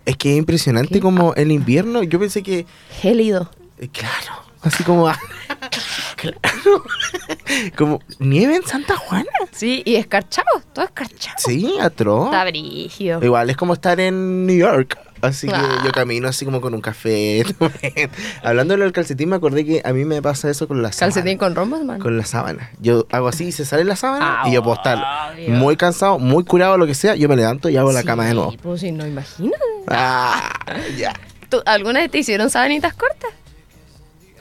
Es 0.05 0.17
que 0.17 0.31
es 0.33 0.37
impresionante 0.37 0.95
¿Qué? 0.95 0.99
como 0.99 1.33
el 1.35 1.51
invierno. 1.51 2.01
Yo 2.03 2.19
pensé 2.19 2.41
que. 2.41 2.65
Gélido. 3.01 3.51
eh, 3.79 3.89
Claro. 3.91 4.43
Así 4.63 4.83
como. 4.83 5.07
claro. 6.31 6.83
como 7.77 7.99
nieve 8.19 8.55
en 8.55 8.63
Santa 8.65 8.95
Juana. 8.97 9.29
Sí, 9.51 9.81
y 9.85 9.95
escarchado, 9.95 10.47
todo 10.73 10.85
escarchado. 10.85 11.35
Sí, 11.37 11.75
atroz. 11.81 12.25
Está 12.25 12.45
brígido. 12.45 13.23
Igual 13.23 13.49
es 13.49 13.57
como 13.57 13.73
estar 13.73 13.99
en 13.99 14.45
New 14.45 14.57
York. 14.57 14.97
Así 15.21 15.47
que 15.47 15.53
Ah. 15.55 15.81
yo 15.85 15.91
camino 15.93 16.27
así 16.27 16.43
como 16.43 16.59
con 16.59 16.73
un 16.73 16.81
café. 16.81 17.45
Hablando 18.43 18.75
del 18.75 18.91
calcetín, 18.91 19.29
me 19.29 19.37
acordé 19.37 19.63
que 19.65 19.81
a 19.85 19.93
mí 19.93 20.03
me 20.03 20.21
pasa 20.21 20.49
eso 20.49 20.67
con 20.67 20.81
la 20.81 20.91
sábana. 20.91 21.13
Calcetín 21.13 21.37
con 21.37 21.55
rombos, 21.55 21.81
man. 21.85 21.99
Con 21.99 22.17
la 22.17 22.25
sábana. 22.25 22.71
Yo 22.81 23.07
hago 23.09 23.29
así 23.29 23.45
y 23.45 23.51
se 23.53 23.63
sale 23.65 23.85
la 23.85 23.95
sábana 23.95 24.41
Ah, 24.43 24.49
y 24.49 24.53
yo 24.53 24.61
puedo 24.61 24.75
estar 24.75 25.31
obvio. 25.33 25.49
muy 25.51 25.77
cansado, 25.77 26.19
muy 26.19 26.43
curado, 26.43 26.77
lo 26.77 26.85
que 26.85 26.93
sea. 26.93 27.15
Yo 27.15 27.29
me 27.29 27.37
levanto 27.37 27.69
y 27.69 27.77
hago 27.77 27.93
la 27.93 28.03
cama 28.03 28.25
de 28.25 28.33
nuevo. 28.33 28.53
Pues 28.61 28.81
si 28.81 28.91
no, 28.91 29.07
imagínate. 29.07 29.55
Ah, 29.87 30.51
ya. 30.97 31.13
¿Tú, 31.47 31.61
¿Alguna 31.65 32.01
vez 32.01 32.11
te 32.11 32.17
hicieron 32.17 32.49
sabanitas 32.49 32.93
cortas? 32.93 33.29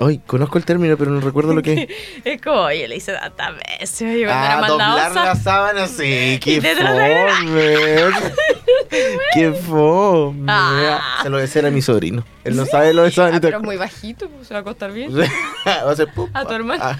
Hoy 0.03 0.19
conozco 0.19 0.59
el 0.59 0.65
término, 0.65 0.97
pero 0.97 1.11
no 1.11 1.21
recuerdo 1.21 1.55
lo 1.55 1.63
que 1.63 1.89
es. 2.25 2.41
Como, 2.43 2.63
oye, 2.63 2.89
le 2.89 2.97
hice 2.97 3.13
tantas 3.13 3.53
veces. 3.57 4.21
Yo 4.21 4.27
cuando 4.27 4.33
Ah, 4.33 4.59
era 4.59 4.67
doblar 4.69 5.15
la 5.15 5.35
sábana, 5.37 5.87
sí, 5.87 6.39
qué 6.43 6.61
fome. 6.61 8.13
qué 9.35 9.53
fome. 9.53 10.45
Ah. 10.49 11.19
Se 11.23 11.29
lo 11.31 11.37
voy 11.37 11.43
a 11.43 11.45
hacer 11.45 11.67
a 11.67 11.71
mi 11.71 11.83
sobrino. 11.83 12.25
Él 12.45 12.57
no 12.57 12.67
sabe 12.67 12.93
lo 12.93 13.03
de 13.03 13.09
Ah, 13.09 13.13
sabanita. 13.13 13.41
pero 13.49 13.59
es 13.59 13.63
muy 13.65 13.77
bajito, 13.77 14.29
pues 14.29 14.49
se 14.49 14.55
va 14.55 14.59
a 14.59 14.61
acostar 14.63 14.93
bien. 14.93 15.17
Va 15.67 15.73
a 15.73 15.91
hacer 15.91 16.09
pum. 16.13 16.29
A 16.35 16.45
tu 16.45 16.53
hermano. 16.55 16.83
Ah, 16.85 16.99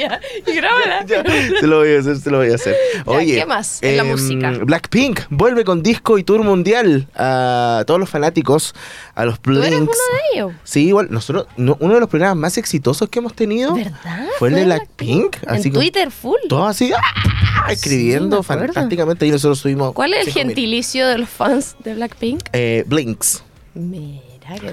Ya, 0.00 0.18
y 0.46 0.52
grábala. 0.54 1.04
ya, 1.06 1.22
se 1.60 1.66
lo 1.66 1.78
voy 1.80 1.94
a 1.94 1.98
hacer, 2.00 2.16
se 2.16 2.30
lo 2.30 2.38
voy 2.38 2.50
a 2.50 2.54
hacer. 2.54 2.74
Oye, 3.04 3.34
¿qué 3.36 3.44
más 3.46 3.82
en 3.82 3.96
la 3.98 4.02
em, 4.04 4.08
música? 4.08 4.50
Blackpink 4.62 5.20
vuelve 5.28 5.64
con 5.64 5.82
disco 5.82 6.16
y 6.16 6.24
tour 6.24 6.42
mundial 6.42 7.06
a 7.14 7.84
todos 7.86 8.00
los 8.00 8.08
fanáticos, 8.08 8.74
a 9.14 9.24
los 9.26 9.40
¿Tú 9.40 9.50
eres 9.50 9.66
uno 9.66 9.76
Blinks. 9.76 9.96
de 9.98 10.38
ellos? 10.38 10.52
Sí, 10.64 10.86
igual, 10.86 11.08
nosotros, 11.10 11.46
no- 11.56 11.76
uno 11.80 11.94
de 11.94 12.00
los 12.00 12.08
programas 12.08 12.36
más 12.38 12.56
exitosos 12.58 13.08
que 13.10 13.18
hemos 13.18 13.34
tenido 13.34 13.74
¿Verdad? 13.74 14.26
fue 14.38 14.48
el 14.48 14.54
de 14.54 14.64
Blackpink. 14.64 15.36
En 15.42 15.50
Así 15.50 15.70
como- 15.70 15.80
Twitter 15.80 16.10
full. 16.10 16.38
Todo 16.48 16.66
así, 16.66 16.92
¡ah! 16.96 17.70
escribiendo 17.70 18.38
acuerdo. 18.38 18.64
fantásticamente. 18.72 19.26
Y 19.26 19.30
nosotros 19.30 19.58
subimos. 19.58 19.92
¿Cuál 19.92 20.14
es 20.14 20.26
el 20.28 20.32
5.000. 20.32 20.46
gentilicio 20.46 21.06
de 21.08 21.18
los 21.18 21.28
fans 21.28 21.76
de 21.84 21.94
Blackpink? 21.94 22.40
Eh, 22.52 22.84
Blinks. 22.86 23.42
Mira 23.74 24.20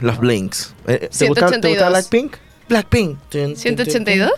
Los 0.02 0.18
Blinks. 0.20 0.74
Eh, 0.88 1.10
¿Te 1.18 1.28
gusta, 1.28 1.48
¿Te 1.48 1.60
182. 1.60 1.72
gusta 1.74 1.90
Blackpink? 1.90 2.36
Blackpink. 2.70 3.10
Tun, 3.10 3.20
tun, 3.30 3.30
tun, 3.30 3.54
tun. 3.54 3.56
182. 3.58 4.32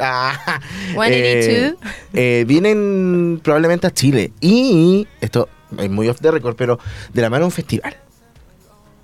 Ah, 0.00 0.60
182. 0.92 1.04
eh, 1.10 1.74
eh, 2.12 2.44
vienen 2.46 3.40
probablemente 3.42 3.86
a 3.86 3.90
Chile. 3.90 4.32
Y 4.40 5.06
esto 5.20 5.48
es 5.78 5.90
muy 5.90 6.08
off 6.08 6.20
the 6.20 6.30
record, 6.30 6.56
pero 6.56 6.78
de 7.12 7.22
la 7.22 7.30
mano 7.30 7.42
de 7.42 7.46
un 7.46 7.52
festival. 7.52 7.96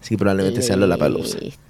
Sí, 0.00 0.16
probablemente 0.16 0.62
sea 0.62 0.76
Lollapalooza. 0.76 1.38
Listo. 1.38 1.60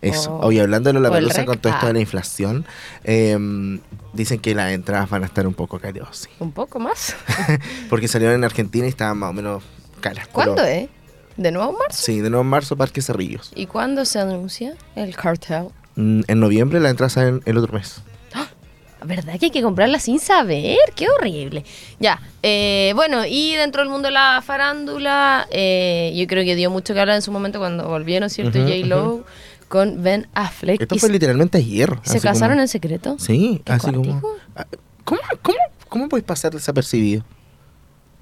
Eso. 0.00 0.32
Oh. 0.34 0.46
Oye, 0.46 0.60
hablando 0.60 0.88
de 0.90 0.94
Lollapalooza 0.94 1.44
con 1.44 1.58
todo 1.58 1.72
esto 1.72 1.86
de 1.86 1.92
la 1.92 2.00
inflación, 2.00 2.64
em, 3.04 3.80
dicen 4.12 4.38
que 4.38 4.54
las 4.54 4.72
entradas 4.72 5.10
van 5.10 5.24
a 5.24 5.26
estar 5.26 5.46
un 5.46 5.54
poco 5.54 5.78
caras, 5.80 6.08
sí. 6.12 6.28
Un 6.38 6.52
poco 6.52 6.78
más. 6.78 7.16
Porque 7.90 8.06
salieron 8.06 8.36
en 8.36 8.44
Argentina 8.44 8.86
y 8.86 8.90
estaban 8.90 9.18
más 9.18 9.30
o 9.30 9.32
menos 9.32 9.62
caras. 10.00 10.28
¿Cuándo 10.28 10.56
pero- 10.56 10.66
es? 10.68 10.88
¿De 11.36 11.52
nuevo 11.52 11.70
en 11.70 11.78
marzo? 11.78 12.02
Sí, 12.02 12.20
de 12.20 12.30
nuevo 12.30 12.42
en 12.42 12.48
marzo, 12.48 12.76
Parque 12.76 13.00
Cerrillos. 13.00 13.52
¿Y 13.54 13.66
cuándo 13.66 14.04
se 14.04 14.18
anuncia 14.18 14.74
el 14.96 15.14
cartel? 15.14 15.68
Mm, 15.98 16.20
En 16.28 16.38
noviembre 16.40 16.78
las 16.80 16.90
entradas 16.92 17.12
salen 17.14 17.40
el 17.44 17.58
otro 17.58 17.72
mes. 17.72 18.02
¿Verdad 19.04 19.38
que 19.38 19.46
hay 19.46 19.50
que 19.50 19.62
comprarla 19.62 19.98
sin 19.98 20.18
saber? 20.20 20.76
¡Qué 20.94 21.06
horrible! 21.08 21.64
Ya, 21.98 22.20
eh, 22.42 22.92
bueno, 22.94 23.24
y 23.26 23.54
dentro 23.56 23.82
del 23.82 23.90
mundo 23.90 24.06
de 24.08 24.12
la 24.12 24.40
farándula, 24.44 25.46
eh, 25.50 26.12
yo 26.16 26.26
creo 26.26 26.44
que 26.44 26.54
dio 26.56 26.70
mucho 26.70 26.94
que 26.94 27.00
hablar 27.00 27.16
en 27.16 27.22
su 27.22 27.32
momento 27.32 27.58
cuando 27.58 27.88
volvieron, 27.88 28.30
¿cierto? 28.30 28.58
Ujú, 28.58 28.68
J-Lo 28.68 29.24
con 29.68 30.02
Ben 30.02 30.28
Affleck. 30.34 30.80
Esto 30.80 30.94
y 30.94 30.98
fue 30.98 31.08
se- 31.08 31.12
literalmente 31.12 31.58
ayer. 31.58 31.90
¿Se 32.02 32.20
casaron 32.20 32.50
como- 32.56 32.62
en 32.62 32.68
secreto? 32.68 33.16
Sí, 33.18 33.60
¿Qué 33.64 33.72
así 33.72 33.92
como... 33.92 34.22
Ah, 34.56 34.66
¿Cómo, 35.04 35.20
cómo, 35.42 35.58
cómo 35.88 36.08
puedes 36.08 36.24
pasar 36.24 36.52
desapercibido? 36.52 37.24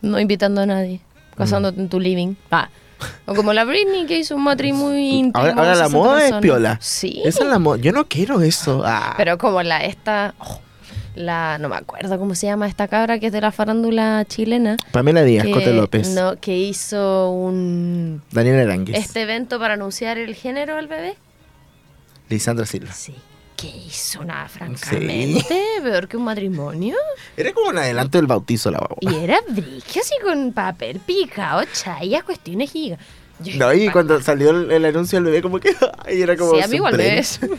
No 0.02 0.18
invitando 0.20 0.60
a 0.60 0.66
nadie, 0.66 1.00
casándote 1.36 1.80
en 1.80 1.88
tu 1.88 2.00
living. 2.00 2.34
Ah. 2.50 2.68
O 3.26 3.34
como 3.34 3.52
la 3.52 3.64
Britney 3.64 4.06
que 4.06 4.18
hizo 4.18 4.36
un 4.36 4.44
matrimonio 4.44 4.86
muy 4.90 5.08
íntimo. 5.10 5.38
Ahora, 5.44 5.52
ahora 5.52 5.74
la 5.74 5.86
60 5.86 5.98
moda 5.98 6.26
es 6.26 6.32
piola. 6.36 6.78
Sí. 6.80 7.22
Esa 7.24 7.44
es 7.44 7.50
la 7.50 7.58
moda. 7.58 7.78
Yo 7.78 7.92
no 7.92 8.06
quiero 8.06 8.40
eso. 8.40 8.82
Ah. 8.84 9.14
Pero 9.16 9.38
como 9.38 9.62
la 9.62 9.84
esta... 9.84 10.34
oh, 10.38 10.60
la, 11.16 11.56
no 11.58 11.68
me 11.68 11.76
acuerdo 11.76 12.18
cómo 12.18 12.34
se 12.34 12.46
llama 12.46 12.68
esta 12.68 12.88
cabra 12.88 13.18
que 13.18 13.26
es 13.26 13.32
de 13.32 13.40
la 13.40 13.50
farándula 13.50 14.24
chilena. 14.28 14.76
Pamela 14.92 15.22
Díaz, 15.22 15.44
que, 15.46 15.50
Cote 15.50 15.72
López, 15.72 16.08
No, 16.10 16.36
que 16.36 16.56
hizo 16.56 17.30
un... 17.30 18.22
Daniel 18.30 18.60
Aránguez, 18.60 18.96
Este 18.98 19.22
evento 19.22 19.58
para 19.58 19.74
anunciar 19.74 20.18
el 20.18 20.34
género 20.34 20.76
al 20.76 20.88
bebé. 20.88 21.16
Lisandra 22.28 22.66
Silva. 22.66 22.92
Sí. 22.92 23.14
¿Qué 23.56 23.68
hizo? 23.68 24.22
Nada, 24.24 24.48
francamente. 24.48 25.44
Peor 25.82 26.08
que 26.08 26.16
un 26.18 26.24
matrimonio. 26.24 26.94
Era 27.36 27.52
como 27.54 27.70
un 27.70 27.78
adelanto 27.78 28.18
del 28.18 28.26
bautizo 28.26 28.70
la 28.70 28.78
guagua. 28.78 28.98
Y 29.00 29.24
era 29.24 29.38
brillo 29.48 30.00
así 30.00 30.14
con 30.22 30.52
papel 30.52 31.00
picado, 31.00 31.62
chayas, 31.72 32.22
cuestiones 32.24 32.70
gigas. 32.70 32.98
No, 33.56 33.72
y 33.72 33.86
"Pa- 33.86 33.92
cuando 33.92 34.20
salió 34.22 34.50
el, 34.50 34.70
el 34.70 34.84
anuncio 34.84 35.16
del 35.16 35.24
bebé, 35.24 35.42
como 35.42 35.58
que. 35.58 35.74
Ay, 36.06 36.20
era 36.22 36.36
como. 36.36 36.52
Sí, 36.54 36.60
a 36.62 36.68
mí 36.68 36.76
igual 36.76 36.96
me 36.96 37.04
ves. 37.04 37.40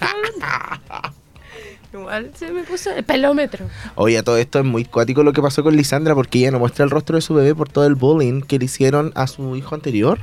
Igual 1.93 2.31
se 2.35 2.51
me 2.51 2.63
puso 2.63 2.91
el 2.91 3.03
pelómetro. 3.05 3.65
Oye, 3.95 4.17
a 4.17 4.23
todo 4.23 4.37
esto 4.37 4.59
es 4.59 4.65
muy 4.65 4.83
cuático 4.85 5.23
lo 5.23 5.31
que 5.33 5.41
pasó 5.41 5.63
con 5.63 5.75
Lisandra 5.75 6.13
porque 6.15 6.39
ella 6.39 6.51
no 6.51 6.59
muestra 6.59 6.83
el 6.83 6.91
rostro 6.91 7.15
de 7.15 7.21
su 7.21 7.33
bebé 7.33 7.55
por 7.55 7.69
todo 7.69 7.85
el 7.87 7.95
bullying 7.95 8.41
que 8.41 8.59
le 8.59 8.65
hicieron 8.65 9.11
a 9.15 9.25
su 9.27 9.55
hijo 9.55 9.73
anterior. 9.73 10.19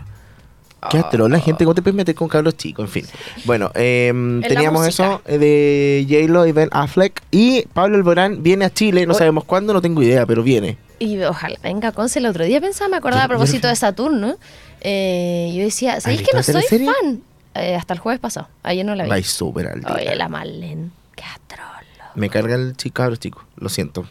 Qué 0.91 0.99
atroz, 0.99 1.31
la 1.31 1.41
gente, 1.41 1.65
¿cómo 1.65 1.75
te 1.75 1.83
puedes 1.83 1.97
meter 1.97 2.15
con 2.15 2.29
cabros 2.29 2.57
chicos? 2.57 2.85
En 2.85 2.91
fin. 2.91 3.07
Bueno, 3.45 3.71
em, 3.75 4.41
la 4.41 4.49
teníamos 4.49 4.87
eso 4.87 5.23
eh, 5.27 5.39
de 5.39 6.07
J-Lo 6.09 6.47
y 6.47 6.53
Ben 6.53 6.69
Affleck. 6.73 7.23
Y 7.31 7.63
Pablo 7.73 7.97
Alborán 7.97 8.43
viene 8.43 8.65
a 8.65 8.71
Chile, 8.71 9.07
no 9.07 9.15
sabemos 9.15 9.45
cuándo, 9.45 9.73
no 9.73 9.81
tengo 9.81 10.03
idea, 10.03 10.27
pero 10.27 10.43
viene. 10.43 10.79
Y 10.99 11.21
ojalá 11.23 11.59
venga 11.63 11.93
Conce 11.93 12.19
el 12.21 12.27
otro 12.27 12.45
día 12.45 12.61
pensaba, 12.61 12.89
me 12.89 12.97
acordaba 12.97 13.25
a 13.25 13.29
propósito 13.29 13.69
de 13.69 13.77
Saturno. 13.77 14.37
eh, 14.81 15.53
yo 15.57 15.65
decía, 15.65 16.01
¿sabéis 16.01 16.21
¿Has 16.21 16.29
que 16.29 16.37
no 16.37 16.61
soy 16.61 16.87
fan? 16.87 17.23
Eh, 17.55 17.75
hasta 17.77 17.95
el 17.95 18.01
jueves 18.01 18.21
pasado. 18.21 18.49
Ayer 18.63 18.85
no 18.85 18.95
la 18.95 19.05
vi. 19.05 19.11
Va 19.11 19.23
súper 19.23 19.69
al 19.69 19.81
día. 19.81 19.95
Oye, 19.95 20.15
la 20.17 20.29
Marlene. 20.29 20.91
Qué 21.15 21.25
atroz. 21.25 21.65
Me 22.15 22.29
carga 22.29 22.55
el 22.55 22.77
chico 22.77 22.95
cabros 22.95 23.19
chicos, 23.21 23.45
lo 23.57 23.69
siento. 23.69 24.07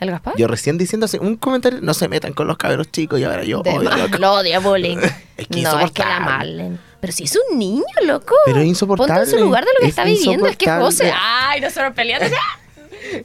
¿El 0.00 0.10
Gaspar? 0.10 0.34
Yo 0.36 0.46
recién 0.46 0.78
diciendo 0.78 1.06
un 1.20 1.36
comentario, 1.36 1.80
no 1.82 1.92
se 1.94 2.08
metan 2.08 2.32
con 2.32 2.46
los 2.46 2.56
cabros 2.56 2.90
chicos 2.92 3.18
y 3.20 3.24
ahora 3.24 3.44
yo 3.44 3.62
De 3.62 3.70
odio 3.70 3.90
lo 4.18 4.32
odia 4.34 4.60
bullying. 4.60 4.98
Es 5.38 5.46
que 5.46 5.62
no, 5.62 5.78
es 5.78 5.92
que 5.92 6.02
la. 6.02 6.18
Marlene. 6.20 6.78
Pero 7.00 7.12
si 7.12 7.22
es 7.24 7.38
un 7.50 7.58
niño, 7.60 7.84
loco. 8.04 8.34
Pero 8.44 8.58
es 8.60 8.66
insoportable. 8.66 9.14
Ponte 9.20 9.30
en 9.30 9.38
su 9.38 9.44
lugar 9.44 9.64
de 9.64 9.70
lo 9.74 9.78
que 9.78 9.84
Es 9.84 9.90
está 9.90 10.02
viviendo. 10.04 10.46
Es 10.48 10.56
que 10.56 10.68
José. 10.68 11.12
Ay, 11.16 11.60
nosotros 11.60 11.92
peleando. 11.94 12.26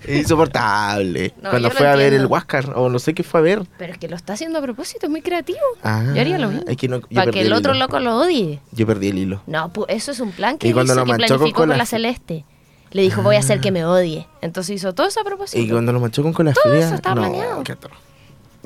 Es 0.08 0.20
insoportable. 0.20 1.34
No, 1.42 1.50
Cuando 1.50 1.72
fue 1.72 1.88
a 1.88 1.96
ver 1.96 2.14
el. 2.14 2.26
Huáscar, 2.28 2.72
o 2.76 2.90
no 2.90 3.00
sé 3.00 3.14
qué 3.14 3.24
fue 3.24 3.40
a 3.40 3.44
ver. 3.44 3.64
Pero 3.78 3.94
es 3.94 3.98
que 4.00 4.08
lo 4.08 4.16
está 4.16 4.34
haciendo 4.34 4.60
a 4.60 4.62
propósito, 4.62 5.08
es 5.08 5.10
muy 5.10 5.22
creativo. 5.22 5.60
Ah, 5.84 6.04
yo 6.14 6.22
haría 6.22 6.38
lo 6.38 6.50
mismo. 6.50 6.64
es 6.68 6.78
que 6.78 6.88
no- 6.88 7.00
yo 7.00 7.08
Para 7.16 7.32
que 7.32 7.42
el 7.42 7.48
el 7.48 7.54
otro 7.54 7.74
loco 7.74 8.00
lo 8.00 8.18
odie. 8.18 8.60
Yo 8.72 8.86
perdí 8.86 9.10
el 9.10 9.18
hilo. 9.18 9.42
No, 9.48 9.74
pu- 9.74 9.86
eso 9.90 10.12
es 10.12 10.20
un 10.20 10.32
plan 10.32 10.58
que 10.58 10.68
Y 10.68 10.74
cuando 10.74 10.94
hizo, 10.94 11.00
lo 11.02 11.06
que 11.06 11.12
manchó 11.14 11.28
con 11.28 11.38
planificó 11.40 11.58
con, 11.58 11.68
cola- 11.70 11.78
la 11.78 11.86
Celeste. 11.86 12.46
Le 12.94 13.02
dijo, 13.02 13.22
voy 13.22 13.36
a 13.36 13.40
hacer 13.40 13.60
que 13.60 13.72
me 13.72 13.86
odie. 13.86 14.28
Entonces 14.42 14.76
hizo 14.76 14.94
todo 14.94 15.08
eso 15.08 15.20
a 15.20 15.24
propósito. 15.24 15.62
Y 15.62 15.70
cuando 15.70 15.92
lo 15.92 16.00
manchó 16.00 16.24
con 16.24 16.32
cola 16.32 16.54
Todo 16.54 16.72
fría, 16.72 16.86
eso 16.86 16.96
estaba 16.96 17.16
no, 17.16 17.22
planeado. 17.24 17.64
qué 17.64 17.72
atroz. 17.74 17.98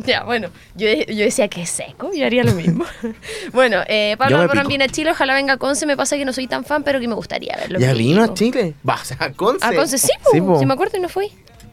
Ya, 0.06 0.24
bueno, 0.26 0.50
yo, 0.76 0.88
yo 0.88 1.24
decía 1.26 1.48
que 1.48 1.64
es 1.64 1.72
seco, 1.72 2.12
yo 2.14 2.24
haría 2.26 2.44
lo 2.44 2.52
mismo. 2.54 2.86
bueno, 3.54 3.80
eh, 3.88 4.12
Yo 4.12 4.18
Pablo 4.20 4.38
me 4.38 4.44
Alborán 4.44 4.64
pico. 4.64 4.70
viene 4.70 4.84
a 4.84 4.90
Chile, 4.90 5.10
ojalá 5.12 5.34
venga 5.34 5.54
a 5.54 5.58
Conce, 5.58 5.88
me 5.88 5.98
pasa 5.98 6.18
que 6.18 6.26
no 6.26 6.34
soy 6.34 6.46
tan 6.46 6.64
fan, 6.66 6.84
pero 6.84 7.00
que 7.00 7.08
me 7.08 7.16
gustaría 7.16 7.56
verlo. 7.56 7.80
¿Ya 7.80 7.92
en 7.92 7.98
vino 7.98 8.22
a. 8.24 8.34
Chile? 8.36 8.76
Va, 8.88 9.00
o 9.02 9.06
sea, 9.06 9.18
a 9.20 9.32
Conce. 9.32 9.66
A 9.66 9.74
Conce, 9.74 9.98
sí, 9.98 10.12
po, 10.24 10.46
po. 10.46 10.60
si 10.60 10.68
me 10.68 10.74
acuerdo 10.76 10.98
y 10.98 11.02
no 11.02 11.10
fui. 11.10 11.32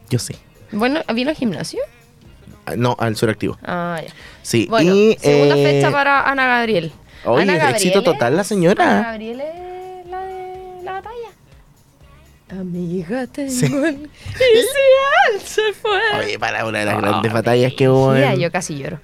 Yo 0.09 0.19
sí. 0.19 0.35
Bueno, 0.73 1.01
¿vino 1.13 1.29
al 1.31 1.37
gimnasio? 1.37 1.81
Ah, 2.65 2.77
No, 2.77 2.97
al 2.99 3.15
suractivo. 3.17 3.59
Ah, 3.63 4.01
ya. 4.03 4.11
Sí. 4.43 4.67
Bueno, 4.71 4.95
y, 4.95 5.19
segunda 5.21 5.59
eh, 5.59 5.65
fecha 5.65 5.91
para 5.91 6.31
Ana 6.31 6.47
Gabriel. 6.47 6.93
Oye, 7.27 7.43
Ana 7.43 7.71
éxito 7.71 8.03
total 8.03 8.37
la 8.37 8.45
señora. 8.45 8.85
Ana 9.01 9.03
Gabriel 9.11 9.41
es 9.41 9.63
Amiga, 12.61 13.27
tengo 13.27 13.51
Sí. 13.51 13.67
el... 13.67 13.73
Y 14.35 14.61
si 14.61 15.35
él 15.35 15.41
se 15.45 15.73
fue. 15.73 16.01
Oye, 16.21 16.39
para 16.39 16.65
una 16.67 16.81
de 16.81 16.85
las 16.87 16.95
Oh, 16.97 17.01
grandes 17.01 17.33
batallas 17.33 17.73
que 17.75 17.89
hubo. 17.89 18.13
Mira, 18.13 18.33
en- 18.35 18.41
yo 18.41 18.51
casi 18.53 18.77
lloro. 18.79 19.01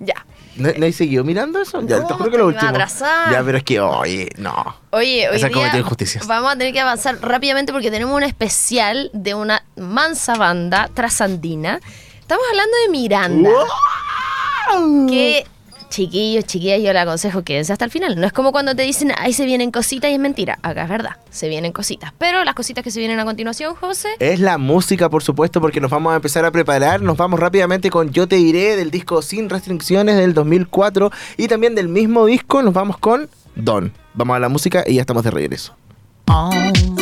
Ya. 0.00 0.26
¿No, 0.56 0.68
¿No 0.76 0.84
hay 0.84 0.92
seguido 0.92 1.24
mirando 1.24 1.60
eso? 1.62 1.80
Ya, 1.86 2.00
No, 2.00 2.06
te 2.06 2.14
juro 2.14 2.30
que 2.30 2.36
lo 2.38 2.46
último. 2.48 2.72
Ya, 2.72 3.42
pero 3.44 3.56
es 3.58 3.64
que, 3.64 3.80
oye, 3.80 4.28
no. 4.36 4.76
Oye, 4.90 5.28
hoy 5.30 5.36
Esa 5.36 5.48
día 5.48 5.56
cometió 5.56 5.80
injusticias. 5.80 6.26
vamos 6.26 6.52
a 6.52 6.56
tener 6.56 6.72
que 6.74 6.80
avanzar 6.80 7.18
rápidamente 7.22 7.72
porque 7.72 7.90
tenemos 7.90 8.14
un 8.14 8.22
especial 8.22 9.10
de 9.14 9.34
una 9.34 9.64
mansa 9.76 10.34
banda 10.34 10.90
trasandina. 10.92 11.80
Estamos 12.20 12.44
hablando 12.50 12.76
de 12.84 12.88
Miranda. 12.90 13.50
Que, 15.08 15.46
chiquillos, 15.92 16.44
chiquillas, 16.46 16.80
yo 16.82 16.92
le 16.92 16.98
aconsejo 16.98 17.42
quédense 17.42 17.72
hasta 17.72 17.84
el 17.84 17.90
final. 17.90 18.18
No 18.18 18.26
es 18.26 18.32
como 18.32 18.50
cuando 18.50 18.74
te 18.74 18.82
dicen, 18.82 19.12
ahí 19.18 19.32
se 19.32 19.44
vienen 19.44 19.70
cositas 19.70 20.10
y 20.10 20.14
es 20.14 20.20
mentira. 20.20 20.58
Acá 20.62 20.84
es 20.84 20.88
verdad, 20.88 21.16
se 21.30 21.48
vienen 21.48 21.72
cositas. 21.72 22.12
Pero 22.18 22.44
las 22.44 22.54
cositas 22.54 22.82
que 22.82 22.90
se 22.90 22.98
vienen 22.98 23.20
a 23.20 23.24
continuación, 23.24 23.74
José. 23.74 24.08
Es 24.18 24.40
la 24.40 24.58
música, 24.58 25.10
por 25.10 25.22
supuesto, 25.22 25.60
porque 25.60 25.80
nos 25.80 25.90
vamos 25.90 26.12
a 26.12 26.16
empezar 26.16 26.44
a 26.44 26.50
preparar. 26.50 27.02
Nos 27.02 27.16
vamos 27.16 27.38
rápidamente 27.38 27.90
con 27.90 28.10
Yo 28.10 28.26
Te 28.26 28.36
Diré, 28.36 28.76
del 28.76 28.90
disco 28.90 29.22
Sin 29.22 29.50
Restricciones 29.50 30.16
del 30.16 30.34
2004. 30.34 31.12
Y 31.36 31.48
también 31.48 31.74
del 31.74 31.88
mismo 31.88 32.26
disco 32.26 32.62
nos 32.62 32.72
vamos 32.72 32.96
con 32.96 33.28
Don. 33.54 33.92
Vamos 34.14 34.36
a 34.36 34.40
la 34.40 34.48
música 34.48 34.84
y 34.86 34.94
ya 34.94 35.02
estamos 35.02 35.24
de 35.24 35.30
regreso. 35.30 35.76
Bésame, 36.26 37.01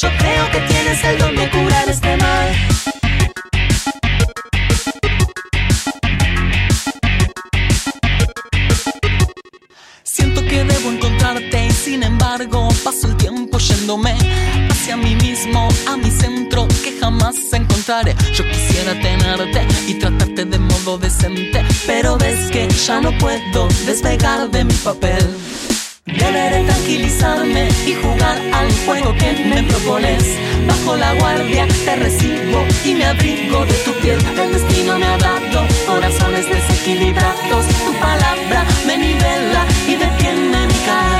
Yo 0.00 0.08
creo 0.18 0.50
que 0.50 0.58
tienes 0.62 1.04
el 1.04 1.18
don 1.18 1.36
de 1.36 1.48
curar 1.50 1.88
este 1.88 2.16
mal. 2.16 2.48
Siento 10.02 10.40
que 10.42 10.64
debo 10.64 10.90
encontrarte 10.90 11.66
y 11.66 11.70
sin 11.70 12.02
embargo 12.02 12.68
paso 12.82 13.06
el 13.06 13.16
tiempo 13.18 13.58
yéndome 13.58 14.16
hacia 14.68 14.96
mí 14.96 15.14
mismo, 15.14 15.68
a 15.86 15.96
mi 15.96 16.10
centro 16.10 16.66
que 16.82 16.98
jamás 16.98 17.36
encontraré. 17.52 18.16
Yo 18.32 18.42
quisiera 18.50 19.00
tenerte 19.00 19.64
y 19.86 19.94
tratarte 19.94 20.44
de 20.44 20.58
modo 20.58 20.98
decente, 20.98 21.64
pero 21.86 22.18
ves 22.18 22.50
que 22.50 22.68
ya 22.68 23.00
no 23.00 23.16
puedo 23.18 23.68
despegar 23.86 24.50
de 24.50 24.64
mi 24.64 24.74
papel. 24.74 25.24
Deberé 26.06 26.62
tranquilizarme 26.64 27.68
y 27.86 27.94
jugar 27.94 28.38
al 28.52 28.70
juego 28.84 29.14
que 29.16 29.32
me 29.46 29.62
propones. 29.62 30.22
Bajo 30.66 30.96
la 30.96 31.14
guardia 31.14 31.66
te 31.86 31.96
recibo 31.96 32.62
y 32.84 32.94
me 32.94 33.06
abrigo 33.06 33.64
de 33.64 33.74
tu 33.84 33.92
piel. 34.02 34.18
El 34.38 34.52
destino 34.52 34.98
me 34.98 35.06
ha 35.06 35.16
dado 35.16 35.66
corazones 35.86 36.46
desequilibrados. 36.46 37.66
Tu 37.86 37.92
palabra 37.94 38.66
me 38.86 38.98
nivela 38.98 39.66
y 39.88 39.96
detiene 39.96 40.66
mi 40.66 40.78
caer. 40.84 41.13